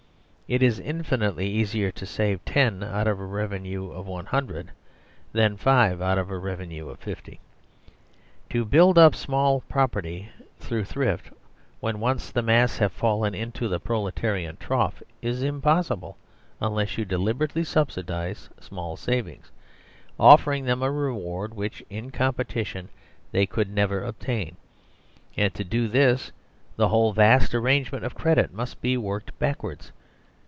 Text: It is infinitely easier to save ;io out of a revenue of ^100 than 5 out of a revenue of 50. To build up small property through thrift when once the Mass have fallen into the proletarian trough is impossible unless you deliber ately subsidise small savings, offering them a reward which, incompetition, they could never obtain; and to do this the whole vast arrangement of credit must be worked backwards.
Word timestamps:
It 0.53 0.61
is 0.61 0.81
infinitely 0.81 1.47
easier 1.49 1.91
to 1.91 2.05
save 2.05 2.41
;io 2.53 2.83
out 2.83 3.07
of 3.07 3.21
a 3.21 3.25
revenue 3.25 3.89
of 3.91 4.05
^100 4.05 4.67
than 5.31 5.55
5 5.55 6.01
out 6.01 6.17
of 6.17 6.29
a 6.29 6.37
revenue 6.37 6.89
of 6.89 6.99
50. 6.99 7.39
To 8.49 8.65
build 8.65 8.97
up 8.97 9.15
small 9.15 9.61
property 9.69 10.27
through 10.59 10.83
thrift 10.83 11.31
when 11.79 12.01
once 12.01 12.31
the 12.31 12.41
Mass 12.41 12.79
have 12.79 12.91
fallen 12.91 13.33
into 13.33 13.69
the 13.69 13.79
proletarian 13.79 14.57
trough 14.57 15.01
is 15.21 15.41
impossible 15.41 16.17
unless 16.59 16.97
you 16.97 17.05
deliber 17.05 17.47
ately 17.47 17.65
subsidise 17.65 18.49
small 18.59 18.97
savings, 18.97 19.51
offering 20.19 20.65
them 20.65 20.83
a 20.83 20.91
reward 20.91 21.53
which, 21.53 21.81
incompetition, 21.89 22.89
they 23.31 23.45
could 23.45 23.69
never 23.73 24.03
obtain; 24.03 24.57
and 25.37 25.53
to 25.53 25.63
do 25.63 25.87
this 25.87 26.33
the 26.75 26.89
whole 26.89 27.13
vast 27.13 27.55
arrangement 27.55 28.03
of 28.03 28.15
credit 28.15 28.51
must 28.53 28.81
be 28.81 28.97
worked 28.97 29.39
backwards. 29.39 29.93